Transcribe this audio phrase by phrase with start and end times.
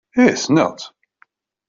[0.23, 0.81] Ih sneɣ-tt.